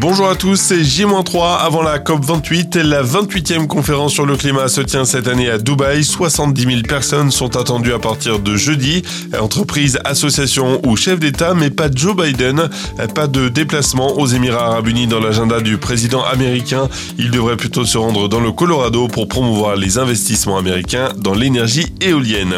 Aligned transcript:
Bonjour 0.00 0.30
à 0.30 0.34
tous, 0.34 0.56
c'est 0.56 0.82
J-3 0.82 1.58
avant 1.58 1.82
la 1.82 1.98
COP28. 1.98 2.78
La 2.80 3.02
28e 3.02 3.66
conférence 3.66 4.14
sur 4.14 4.24
le 4.24 4.34
climat 4.34 4.68
se 4.68 4.80
tient 4.80 5.04
cette 5.04 5.28
année 5.28 5.50
à 5.50 5.58
Dubaï. 5.58 6.04
70 6.04 6.62
000 6.62 6.76
personnes 6.88 7.30
sont 7.30 7.54
attendues 7.58 7.92
à 7.92 7.98
partir 7.98 8.38
de 8.38 8.56
jeudi. 8.56 9.02
Entreprises, 9.38 9.98
associations 10.06 10.80
ou 10.86 10.96
chefs 10.96 11.20
d'État, 11.20 11.52
mais 11.52 11.68
pas 11.68 11.90
Joe 11.94 12.16
Biden. 12.16 12.70
Pas 13.14 13.26
de 13.26 13.50
déplacement 13.50 14.18
aux 14.18 14.26
Émirats 14.26 14.68
Arabes 14.68 14.88
Unis 14.88 15.06
dans 15.06 15.20
l'agenda 15.20 15.60
du 15.60 15.76
président 15.76 16.24
américain. 16.24 16.88
Il 17.18 17.30
devrait 17.30 17.58
plutôt 17.58 17.84
se 17.84 17.98
rendre 17.98 18.26
dans 18.26 18.40
le 18.40 18.52
Colorado 18.52 19.06
pour 19.06 19.28
promouvoir 19.28 19.76
les 19.76 19.98
investissements 19.98 20.56
américains 20.56 21.10
dans 21.18 21.34
l'énergie 21.34 21.92
éolienne. 22.00 22.54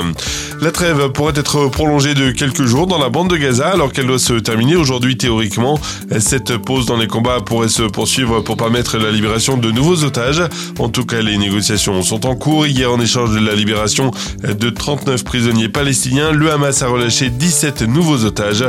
La 0.61 0.71
trêve 0.71 1.09
pourrait 1.09 1.33
être 1.35 1.67
prolongée 1.67 2.15
de 2.15 2.31
quelques 2.31 2.67
jours 2.67 2.87
dans 2.87 2.99
la 2.99 3.09
bande 3.09 3.31
de 3.31 3.37
Gaza 3.37 3.71
alors 3.71 3.93
qu'elle 3.93 4.07
doit 4.07 4.21
se 4.21 4.35
terminer 4.35 4.77
aujourd'hui 4.77 5.17
théoriquement. 5.17 5.77
Cette 6.21 6.57
pause 6.59 6.87
dans 6.87 6.97
les 6.97 7.09
combats 7.09 7.32
pourrait 7.41 7.69
se 7.69 7.83
poursuivre 7.83 8.41
pour 8.41 8.57
permettre 8.57 8.99
la 8.99 9.11
libération 9.11 9.57
de 9.57 9.71
nouveaux 9.71 10.05
otages? 10.05 10.43
En 10.79 10.89
tout 10.89 11.05
cas, 11.05 11.21
les 11.21 11.39
négociations 11.39 12.03
sont 12.03 12.27
en 12.27 12.37
cours. 12.37 12.67
Hier, 12.67 12.91
en 12.91 13.01
échange 13.01 13.31
de 13.31 13.39
la 13.39 13.55
libération 13.55 14.11
de 14.43 14.71
39 14.71 15.25
prisonniers 15.25 15.69
palestiniens, 15.69 16.33
le 16.33 16.51
Hamas 16.51 16.83
a 16.83 16.89
relâché 16.89 17.31
17 17.31 17.83
nouveaux 17.83 18.25
otages. 18.25 18.65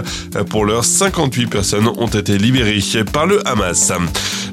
Pour 0.49 0.65
l'heure, 0.65 0.85
58 0.85 1.47
personnes 1.47 1.87
ont 1.87 2.07
été 2.07 2.37
libérées 2.37 2.81
par 3.11 3.25
le 3.25 3.45
Hamas. 3.47 3.91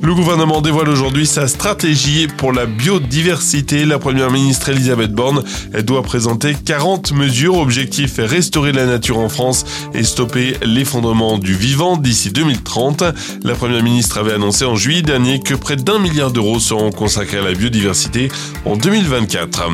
Le 0.03 0.15
gouvernement 0.15 0.63
dévoile 0.63 0.89
aujourd'hui 0.89 1.27
sa 1.27 1.47
stratégie 1.47 2.27
pour 2.27 2.53
la 2.53 2.65
biodiversité. 2.65 3.85
La 3.85 3.99
première 3.99 4.31
ministre 4.31 4.71
Elisabeth 4.71 5.13
Borne 5.13 5.45
doit 5.85 6.03
présenter 6.03 6.55
40 6.55 7.13
mesures. 7.13 7.59
Objectif 7.59 8.15
restaurer 8.19 8.73
la 8.73 8.87
nature 8.87 9.19
en 9.19 9.29
France 9.29 9.67
et 9.93 10.03
stopper 10.03 10.57
l'effondrement 10.63 11.37
du 11.37 11.55
vivant 11.55 11.99
d'ici 11.99 12.31
2030. 12.31 13.05
La 13.45 13.55
première 13.55 13.83
ministre 13.83 13.91
ministre 13.91 14.19
avait 14.19 14.33
annoncé 14.33 14.65
en 14.65 14.77
juillet 14.77 15.03
dernier 15.03 15.41
que 15.41 15.53
près 15.53 15.75
d'un 15.75 15.99
milliard 15.99 16.31
d'euros 16.31 16.61
seront 16.61 16.91
consacrés 16.93 17.39
à 17.39 17.43
la 17.43 17.53
biodiversité 17.53 18.31
en 18.65 18.77
2024. 18.77 19.65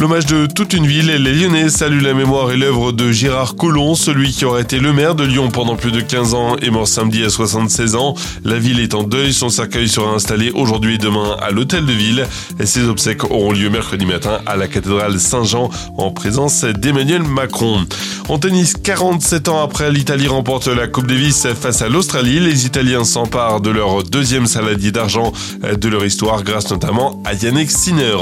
L'hommage 0.00 0.24
de 0.24 0.46
toute 0.46 0.72
une 0.72 0.86
ville, 0.86 1.08
les 1.08 1.34
Lyonnais 1.34 1.68
saluent 1.68 2.00
la 2.00 2.14
mémoire 2.14 2.50
et 2.50 2.56
l'œuvre 2.56 2.90
de 2.90 3.12
Gérard 3.12 3.54
Collomb, 3.54 3.94
celui 3.94 4.32
qui 4.32 4.46
aurait 4.46 4.62
été 4.62 4.78
le 4.78 4.94
maire 4.94 5.14
de 5.14 5.24
Lyon 5.24 5.50
pendant 5.50 5.76
plus 5.76 5.92
de 5.92 6.00
15 6.00 6.32
ans 6.32 6.56
et 6.56 6.70
mort 6.70 6.88
samedi 6.88 7.22
à 7.22 7.28
76 7.28 7.96
ans. 7.96 8.14
La 8.42 8.58
ville 8.58 8.80
est 8.80 8.94
en 8.94 9.02
deuil, 9.02 9.34
son 9.34 9.50
cercueil 9.50 9.90
sera 9.90 10.14
installé 10.14 10.52
aujourd'hui 10.52 10.94
et 10.94 10.98
demain 10.98 11.36
à 11.42 11.50
l'hôtel 11.50 11.84
de 11.84 11.92
ville. 11.92 12.26
Et 12.58 12.64
ses 12.64 12.84
obsèques 12.84 13.24
auront 13.24 13.52
lieu 13.52 13.68
mercredi 13.68 14.06
matin 14.06 14.40
à 14.46 14.56
la 14.56 14.68
cathédrale 14.68 15.20
Saint-Jean 15.20 15.68
en 15.98 16.10
présence 16.12 16.64
d'Emmanuel 16.64 17.22
Macron. 17.22 17.84
En 18.30 18.38
tennis, 18.38 18.74
47 18.74 19.48
ans 19.48 19.60
après, 19.60 19.90
l'Italie 19.90 20.28
remporte 20.28 20.68
la 20.68 20.86
Coupe 20.86 21.08
Davis 21.08 21.48
face 21.60 21.82
à 21.82 21.88
l'Australie. 21.88 22.38
Les 22.38 22.64
Italiens 22.64 23.02
s'emparent 23.02 23.60
de 23.60 23.70
leur 23.70 24.04
deuxième 24.04 24.46
saladier 24.46 24.92
d'argent 24.92 25.32
de 25.62 25.88
leur 25.88 26.04
histoire 26.04 26.44
grâce 26.44 26.70
notamment 26.70 27.20
à 27.24 27.34
Yannick 27.34 27.72
Sinner. 27.72 28.14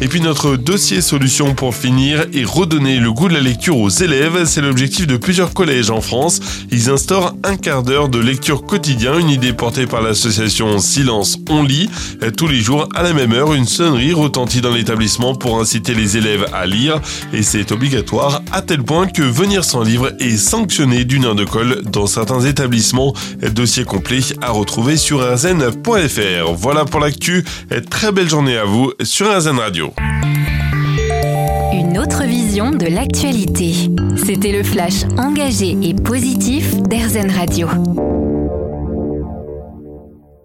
Et 0.00 0.08
puis 0.08 0.22
notre 0.22 0.56
dossier 0.56 1.02
solution 1.02 1.54
pour 1.54 1.74
finir 1.74 2.24
est 2.32 2.46
redonner 2.46 2.98
le 2.98 3.12
goût 3.12 3.28
de 3.28 3.34
la 3.34 3.40
lecture 3.40 3.76
aux 3.76 3.90
élèves. 3.90 4.46
C'est 4.46 4.62
l'objectif 4.62 5.06
de 5.06 5.18
plusieurs 5.18 5.52
collèges 5.52 5.90
en 5.90 6.00
France. 6.00 6.40
Ils 6.70 6.88
instaurent 6.88 7.34
un 7.44 7.56
quart 7.56 7.82
d'heure 7.82 8.08
de 8.08 8.18
lecture 8.18 8.64
quotidien, 8.64 9.18
une 9.18 9.28
idée 9.28 9.52
portée 9.52 9.86
par 9.86 10.00
l'association 10.00 10.78
Silence 10.78 11.36
On 11.50 11.62
lit. 11.62 11.90
Tous 12.38 12.48
les 12.48 12.62
jours 12.62 12.88
à 12.94 13.02
la 13.02 13.12
même 13.12 13.34
heure, 13.34 13.52
une 13.52 13.66
sonnerie 13.66 14.14
retentit 14.14 14.62
dans 14.62 14.72
l'établissement 14.72 15.34
pour 15.34 15.60
inciter 15.60 15.92
les 15.92 16.16
élèves 16.16 16.46
à 16.54 16.64
lire 16.64 17.02
et 17.34 17.42
c'est 17.42 17.70
obligatoire 17.70 18.40
à 18.50 18.62
tel 18.62 18.82
point 18.82 19.06
que 19.06 19.20
venir 19.42 19.64
sans 19.64 19.82
livre 19.82 20.12
est 20.20 20.36
sanctionné 20.36 21.04
d'une 21.04 21.24
heure 21.24 21.34
de 21.34 21.44
colle 21.44 21.82
dans 21.82 22.06
certains 22.06 22.42
établissements. 22.42 23.12
Dossier 23.52 23.84
complet 23.84 24.20
à 24.40 24.52
retrouver 24.52 24.96
sur 24.96 25.18
rzn.fr. 25.18 26.52
Voilà 26.54 26.84
pour 26.84 27.00
l'actu. 27.00 27.44
Très 27.90 28.12
belle 28.12 28.28
journée 28.28 28.56
à 28.56 28.64
vous 28.64 28.92
sur 29.02 29.36
RZN 29.36 29.58
Radio. 29.58 29.92
Une 31.72 31.98
autre 31.98 32.22
vision 32.22 32.70
de 32.70 32.86
l'actualité. 32.86 33.74
C'était 34.24 34.52
le 34.52 34.62
flash 34.62 35.02
engagé 35.18 35.76
et 35.82 35.94
positif 35.94 36.80
d'RZN 36.80 37.32
Radio. 37.32 38.21